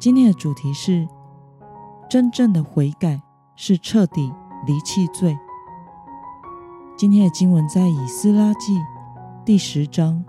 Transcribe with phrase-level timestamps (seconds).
[0.00, 1.08] 今天的主题是：
[2.08, 3.20] 真正的悔改
[3.56, 4.32] 是彻底
[4.64, 5.36] 离弃罪。
[6.96, 8.80] 今天的经文在以斯拉记
[9.44, 10.24] 第十章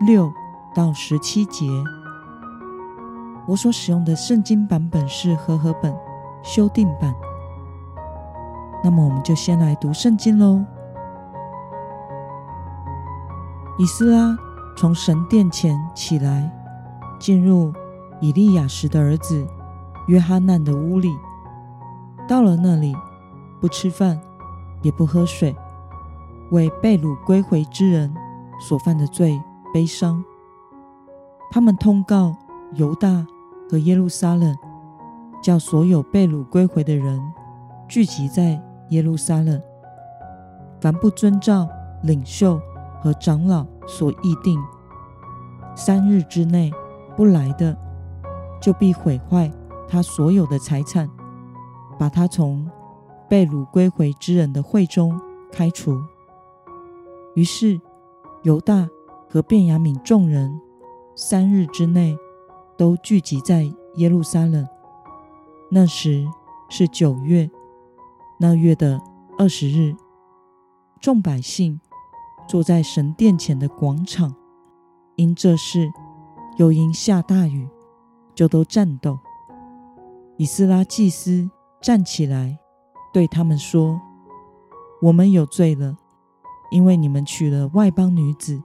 [0.00, 0.32] 六
[0.74, 1.66] 到十七节。
[3.46, 5.94] 我所使用的圣经版本是和合本
[6.42, 7.14] 修订版。
[8.82, 10.64] 那么，我们就先来读圣经喽。
[13.78, 14.34] 以斯拉
[14.78, 16.50] 从神殿前起来，
[17.18, 17.70] 进入
[18.20, 19.46] 以利亚实的儿子
[20.08, 21.10] 约哈难的屋里。
[22.28, 22.94] 到了那里，
[23.60, 24.20] 不吃饭，
[24.82, 25.54] 也不喝水，
[26.50, 28.14] 为被掳归回之人
[28.60, 29.40] 所犯的罪
[29.72, 30.24] 悲伤。
[31.50, 32.34] 他们通告
[32.74, 33.26] 犹大
[33.70, 34.56] 和耶路撒冷，
[35.42, 37.20] 叫所有被掳归回的人
[37.88, 39.60] 聚集在耶路撒冷。
[40.80, 41.68] 凡不遵照
[42.02, 42.60] 领袖。
[43.02, 44.58] 和长老所议定，
[45.76, 46.72] 三日之内
[47.14, 47.76] 不来的，
[48.60, 49.50] 就必毁坏
[49.88, 51.08] 他所有的财产，
[51.98, 52.68] 把他从
[53.28, 55.20] 被掳归回之人的会中
[55.52, 56.00] 开除。
[57.34, 57.80] 于是
[58.42, 58.88] 犹大
[59.28, 60.60] 和便雅悯众人
[61.14, 62.16] 三日之内
[62.76, 64.66] 都聚集在耶路撒冷。
[65.70, 66.26] 那时
[66.68, 67.50] 是九月，
[68.38, 69.00] 那月的
[69.38, 69.94] 二十日，
[71.00, 71.80] 众百姓。
[72.48, 74.32] 坐在神殿前的广场，
[75.16, 75.90] 因这事，
[76.58, 77.68] 又因下大雨，
[78.36, 79.18] 就都战斗。
[80.36, 81.50] 以斯拉祭司
[81.80, 82.56] 站起来，
[83.12, 84.00] 对他们说
[85.02, 85.96] ：“我们有罪了，
[86.70, 88.62] 因为你们娶了外邦女子，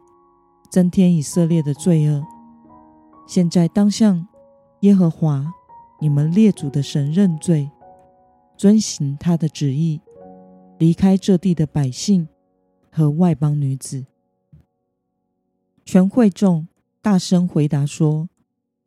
[0.69, 2.23] 增添以色列的罪恶。
[3.25, 4.27] 现在当向
[4.81, 5.51] 耶和华
[5.99, 7.71] 你们列祖的神认罪，
[8.55, 9.99] 遵行他的旨意，
[10.77, 12.27] 离开这地的百姓。”
[12.93, 14.05] 和外邦女子，
[15.85, 16.67] 全会众
[17.01, 18.27] 大声回答说：“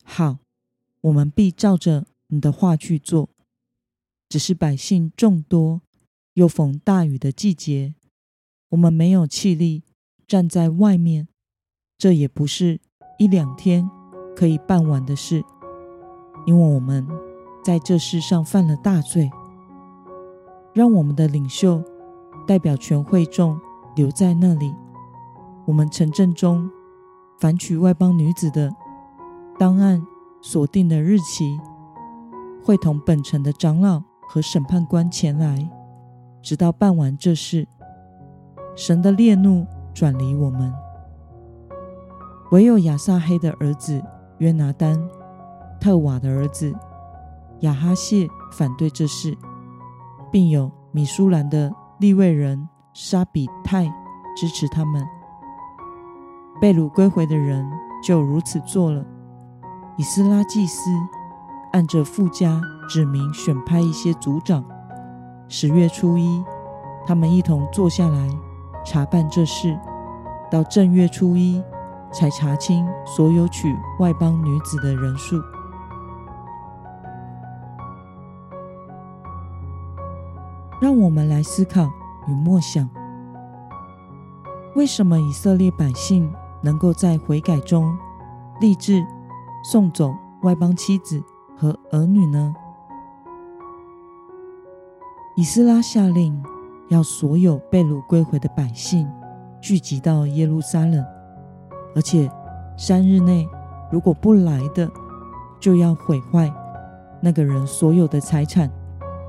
[0.05, 0.37] 好，
[1.05, 3.29] 我们必照着你的话去做。
[4.29, 5.81] 只是百姓众多，
[6.35, 7.95] 又逢大雨的季节，
[8.71, 9.85] 我们没有气力
[10.27, 11.29] 站在外面。
[11.97, 12.81] 这也不是
[13.19, 13.89] 一两天
[14.35, 15.45] 可以办完的事，
[16.47, 17.07] 因为我们
[17.65, 19.31] 在这世上犯了大罪。
[20.73, 21.85] 让我们的领袖
[22.47, 23.59] 代表全会众。”
[23.97, 24.75] 留在那里。
[25.67, 26.69] 我们城镇中
[27.39, 28.75] 凡娶外邦女子的，
[29.57, 30.05] 档案
[30.47, 31.59] 锁定的日期，
[32.63, 35.71] 会同本城的长老和审判官前来，
[36.43, 37.67] 直到办完这事。
[38.77, 40.71] 神的烈怒转离我们。
[42.51, 44.05] 唯有亚撒黑的儿子
[44.37, 45.03] 约拿单、
[45.81, 46.75] 特瓦的儿子
[47.61, 49.35] 亚哈谢反对这事，
[50.31, 52.69] 并有米书兰的利未人。
[52.93, 53.93] 沙比泰
[54.37, 55.05] 支持他们，
[56.61, 57.67] 被掳归回的人
[58.05, 59.05] 就如此做了。
[59.97, 60.91] 以斯拉祭司
[61.73, 64.65] 按着父家指名选派一些族长。
[65.49, 66.45] 十月初一，
[67.07, 68.29] 他们一同坐下来
[68.85, 69.79] 查办这事。
[70.51, 71.63] 到正月初一，
[72.13, 75.41] 才查清所有娶外邦女子的人数。
[80.81, 81.91] 让我们来思考。
[82.27, 82.89] 与默想，
[84.75, 87.95] 为什么以色列百姓能够在悔改中
[88.63, 89.07] 立志
[89.65, 91.25] 送走外邦妻子
[91.57, 92.55] 和儿女呢？
[95.37, 96.39] 以斯拉下令
[96.91, 99.11] 要所有被掳归回的百姓
[99.63, 101.03] 聚集到耶路撒冷，
[101.97, 102.31] 而且
[102.77, 103.49] 三日内
[103.91, 104.87] 如果不来的，
[105.59, 106.53] 就要毁坏
[107.23, 108.71] 那个人所有的财产，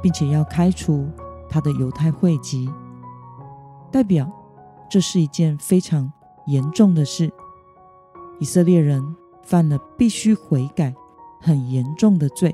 [0.04, 1.08] 并且要开除
[1.50, 2.70] 他的犹太会籍。
[3.90, 4.30] 代表
[4.90, 6.12] 这是一件非常
[6.48, 7.32] 严重的事，
[8.40, 9.02] 以色列人
[9.46, 10.94] 犯了必须悔改、
[11.40, 12.54] 很严重的罪，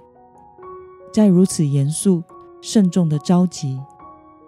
[1.12, 2.22] 在如此严肃、
[2.62, 3.82] 慎重的召集，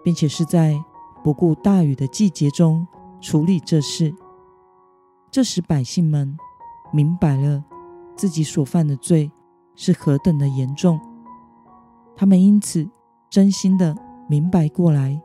[0.04, 0.78] 并且是在
[1.24, 2.86] 不顾大雨的季节中
[3.20, 4.14] 处理这事，
[5.30, 6.36] 这使百姓们
[6.92, 7.64] 明白了
[8.14, 9.30] 自己所犯的罪
[9.74, 11.00] 是何等的严重，
[12.14, 12.88] 他们因此
[13.28, 13.96] 真心的
[14.28, 15.20] 明白过来，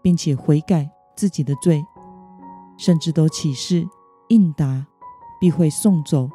[0.00, 0.88] 并且悔改。
[1.16, 1.86] 自己的罪，
[2.76, 3.86] 甚至都起誓
[4.30, 4.84] 应答，
[5.38, 6.28] 必会送走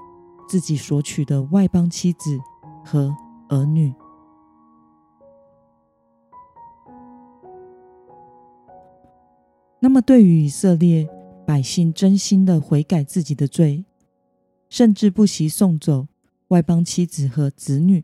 [0.50, 2.40] 自己所娶的外邦妻子
[2.84, 3.16] 和
[3.50, 3.94] 儿女。
[9.80, 11.08] 那么，对于以色列
[11.46, 13.86] 百姓真心的悔改自己的罪，
[14.70, 16.08] 甚至不惜送走
[16.48, 18.04] 外邦妻子和子女，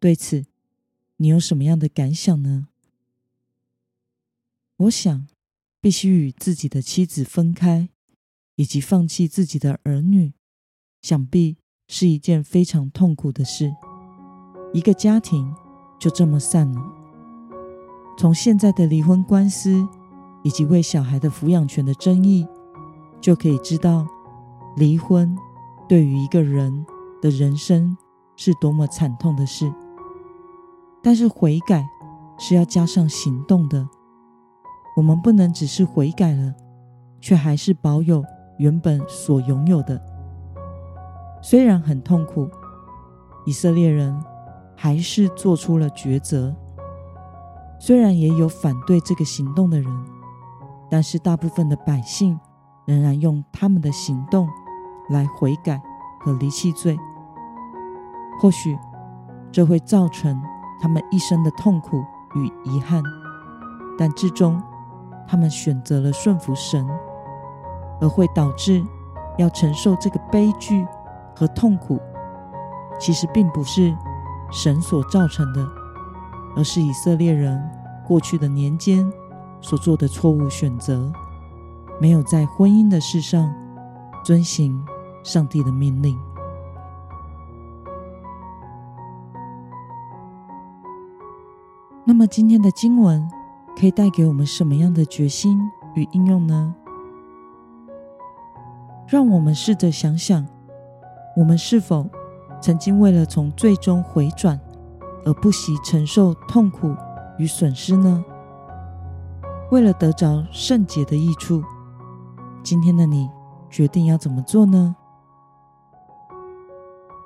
[0.00, 0.46] 对此
[1.18, 2.68] 你有什么样的感想呢？
[4.78, 5.26] 我想，
[5.80, 7.90] 必须与自己的妻子分开，
[8.54, 10.32] 以及放弃自己的儿女，
[11.00, 11.58] 想必
[11.88, 13.74] 是一件非常痛苦的事。
[14.72, 15.54] 一个家庭
[15.98, 16.80] 就这么散了。
[18.18, 19.86] 从现在的离婚官司，
[20.42, 22.46] 以及为小孩的抚养权的争议，
[23.20, 24.06] 就可以知道，
[24.76, 25.36] 离婚
[25.88, 26.84] 对于一个人
[27.20, 27.96] 的人生
[28.36, 29.72] 是多么惨痛的事。
[31.02, 31.86] 但是悔改
[32.38, 33.88] 是要加上行动的，
[34.96, 36.54] 我们不能只是悔改了，
[37.20, 38.24] 却还是保有
[38.58, 40.15] 原本所拥有的。
[41.48, 42.50] 虽然很痛苦，
[43.44, 44.20] 以色列人
[44.74, 46.52] 还是做出了抉择。
[47.78, 49.88] 虽然也有反对这个行动的人。
[50.90, 52.36] 但是，大部分的百姓
[52.84, 54.48] 仍然用他们的行动
[55.08, 55.80] 来悔改
[56.20, 56.98] 和离弃罪。
[58.40, 58.76] 或许
[59.52, 60.40] 这会造成
[60.80, 62.04] 他们一生的痛苦
[62.34, 63.00] 与遗憾，
[63.96, 64.60] 但至终
[65.28, 66.84] 他们选择了顺服神，
[68.00, 68.84] 而会导致
[69.38, 70.84] 要承受这个悲剧
[71.36, 72.00] 和痛苦，
[72.98, 73.94] 其实并不是
[74.50, 75.64] 神所造成的，
[76.56, 77.62] 而是以色列人
[78.04, 79.08] 过去的年间。
[79.62, 81.10] 所做的错误选择，
[81.98, 83.52] 没有在婚姻的事上
[84.22, 84.84] 遵行
[85.24, 86.16] 上帝的命令。
[92.04, 93.28] 那么，今天的经文
[93.76, 95.58] 可以带给我们什么样的决心
[95.94, 96.74] 与应用呢？
[99.08, 100.46] 让我们试着想想，
[101.36, 102.08] 我们是否
[102.62, 104.58] 曾经为了从最终回转，
[105.24, 106.94] 而不惜承受痛苦
[107.38, 108.24] 与损失呢？
[109.70, 111.62] 为了得着圣洁的益处，
[112.62, 113.28] 今天的你
[113.68, 114.96] 决定要怎么做呢？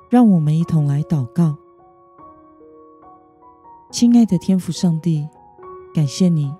[0.09, 1.55] 让我们一同来祷告。
[3.91, 5.29] 亲爱的天父上帝，
[5.93, 6.53] 感谢你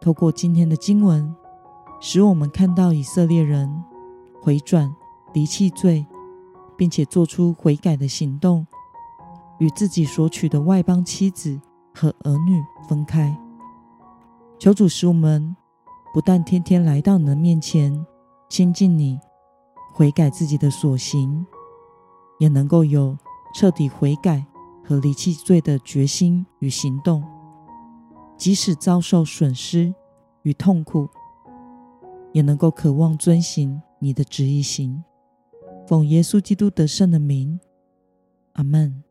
[0.00, 1.32] 透过今天的经文，
[2.00, 3.84] 使我们看到以色列人
[4.42, 4.92] 回转、
[5.32, 6.04] 离弃罪，
[6.78, 8.64] 并且做出悔改的行动，
[9.58, 11.60] 与自己所娶的外邦妻子
[11.92, 13.36] 和儿女分开。
[14.60, 15.56] 求主使我们
[16.14, 18.06] 不但天天来到你的面前
[18.48, 19.18] 亲近你，
[19.92, 21.44] 悔改自己的所行，
[22.38, 23.18] 也能够有
[23.54, 24.46] 彻底悔改
[24.84, 27.22] 和离弃罪的决心与行动。
[28.36, 29.92] 即使遭受损失
[30.42, 31.08] 与痛苦，
[32.32, 35.02] 也能够渴望遵行你的旨意行。
[35.88, 37.58] 奉耶稣基督得胜的名，
[38.52, 39.02] 阿门。